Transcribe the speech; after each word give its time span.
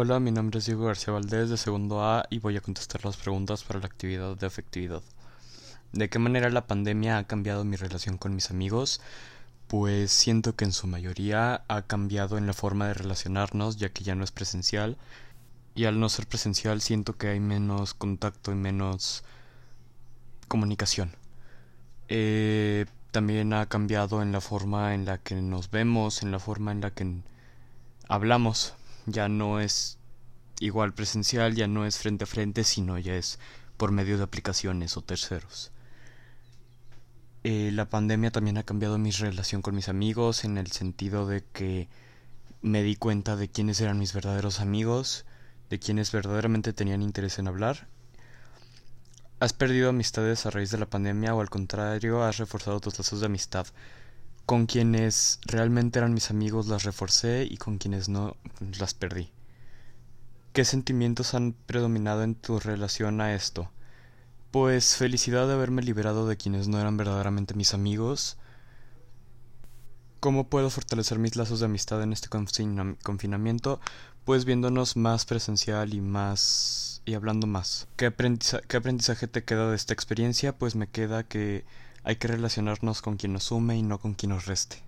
Hola, 0.00 0.20
mi 0.20 0.30
nombre 0.30 0.60
es 0.60 0.66
Diego 0.66 0.84
García 0.84 1.12
Valdés 1.12 1.50
de 1.50 1.56
segundo 1.56 2.04
A 2.04 2.24
y 2.30 2.38
voy 2.38 2.56
a 2.56 2.60
contestar 2.60 3.04
las 3.04 3.16
preguntas 3.16 3.64
para 3.64 3.80
la 3.80 3.86
actividad 3.86 4.36
de 4.36 4.46
afectividad. 4.46 5.02
¿De 5.92 6.08
qué 6.08 6.20
manera 6.20 6.50
la 6.50 6.68
pandemia 6.68 7.18
ha 7.18 7.26
cambiado 7.26 7.64
mi 7.64 7.74
relación 7.74 8.16
con 8.16 8.32
mis 8.32 8.52
amigos? 8.52 9.00
Pues 9.66 10.12
siento 10.12 10.54
que 10.54 10.64
en 10.66 10.72
su 10.72 10.86
mayoría 10.86 11.64
ha 11.66 11.82
cambiado 11.82 12.38
en 12.38 12.46
la 12.46 12.52
forma 12.52 12.86
de 12.86 12.94
relacionarnos 12.94 13.76
ya 13.76 13.88
que 13.88 14.04
ya 14.04 14.14
no 14.14 14.22
es 14.22 14.30
presencial 14.30 14.96
y 15.74 15.86
al 15.86 15.98
no 15.98 16.08
ser 16.08 16.28
presencial 16.28 16.80
siento 16.80 17.16
que 17.16 17.30
hay 17.30 17.40
menos 17.40 17.92
contacto 17.92 18.52
y 18.52 18.54
menos 18.54 19.24
comunicación. 20.46 21.10
Eh, 22.06 22.86
también 23.10 23.52
ha 23.52 23.66
cambiado 23.66 24.22
en 24.22 24.30
la 24.30 24.40
forma 24.40 24.94
en 24.94 25.06
la 25.06 25.18
que 25.18 25.34
nos 25.34 25.72
vemos, 25.72 26.22
en 26.22 26.30
la 26.30 26.38
forma 26.38 26.70
en 26.70 26.82
la 26.82 26.92
que 26.92 27.20
hablamos 28.06 28.77
ya 29.12 29.28
no 29.28 29.60
es 29.60 29.98
igual 30.60 30.94
presencial, 30.94 31.54
ya 31.54 31.66
no 31.66 31.86
es 31.86 31.98
frente 31.98 32.24
a 32.24 32.26
frente, 32.26 32.64
sino 32.64 32.98
ya 32.98 33.14
es 33.14 33.38
por 33.76 33.92
medio 33.92 34.18
de 34.18 34.24
aplicaciones 34.24 34.96
o 34.96 35.02
terceros. 35.02 35.70
Eh, 37.44 37.70
la 37.72 37.88
pandemia 37.88 38.30
también 38.30 38.58
ha 38.58 38.64
cambiado 38.64 38.98
mi 38.98 39.10
relación 39.10 39.62
con 39.62 39.74
mis 39.74 39.88
amigos 39.88 40.44
en 40.44 40.58
el 40.58 40.72
sentido 40.72 41.26
de 41.26 41.44
que 41.52 41.88
me 42.60 42.82
di 42.82 42.96
cuenta 42.96 43.36
de 43.36 43.48
quiénes 43.48 43.80
eran 43.80 43.98
mis 43.98 44.12
verdaderos 44.12 44.60
amigos, 44.60 45.24
de 45.70 45.78
quienes 45.78 46.10
verdaderamente 46.10 46.72
tenían 46.72 47.02
interés 47.02 47.38
en 47.38 47.46
hablar. 47.46 47.86
¿Has 49.40 49.52
perdido 49.52 49.90
amistades 49.90 50.46
a 50.46 50.50
raíz 50.50 50.72
de 50.72 50.78
la 50.78 50.86
pandemia 50.86 51.34
o 51.34 51.40
al 51.40 51.50
contrario 51.50 52.24
has 52.24 52.38
reforzado 52.38 52.80
tus 52.80 52.98
lazos 52.98 53.20
de 53.20 53.26
amistad? 53.26 53.68
Con 54.48 54.64
quienes 54.64 55.40
realmente 55.44 55.98
eran 55.98 56.14
mis 56.14 56.30
amigos 56.30 56.68
las 56.68 56.84
reforcé 56.84 57.46
y 57.50 57.58
con 57.58 57.76
quienes 57.76 58.08
no 58.08 58.34
las 58.78 58.94
perdí. 58.94 59.30
¿Qué 60.54 60.64
sentimientos 60.64 61.34
han 61.34 61.52
predominado 61.52 62.22
en 62.22 62.34
tu 62.34 62.58
relación 62.58 63.20
a 63.20 63.34
esto? 63.34 63.70
Pues 64.50 64.96
felicidad 64.96 65.46
de 65.46 65.52
haberme 65.52 65.82
liberado 65.82 66.26
de 66.26 66.38
quienes 66.38 66.66
no 66.66 66.80
eran 66.80 66.96
verdaderamente 66.96 67.52
mis 67.52 67.74
amigos. 67.74 68.38
¿Cómo 70.18 70.48
puedo 70.48 70.70
fortalecer 70.70 71.18
mis 71.18 71.36
lazos 71.36 71.60
de 71.60 71.66
amistad 71.66 72.02
en 72.02 72.14
este 72.14 72.30
confinamiento? 72.30 73.80
Pues 74.24 74.46
viéndonos 74.46 74.96
más 74.96 75.26
presencial 75.26 75.92
y 75.92 76.00
más 76.00 77.02
y 77.04 77.12
hablando 77.12 77.46
más. 77.46 77.86
¿Qué, 77.96 78.10
¿Qué 78.66 78.76
aprendizaje 78.78 79.28
te 79.28 79.44
queda 79.44 79.68
de 79.68 79.76
esta 79.76 79.92
experiencia? 79.92 80.56
Pues 80.56 80.74
me 80.74 80.88
queda 80.88 81.22
que 81.24 81.66
hay 82.08 82.16
que 82.16 82.26
relacionarnos 82.26 83.02
con 83.02 83.18
quien 83.18 83.34
nos 83.34 83.44
sume 83.44 83.76
y 83.76 83.82
no 83.82 83.98
con 83.98 84.14
quien 84.14 84.30
nos 84.30 84.46
reste. 84.46 84.82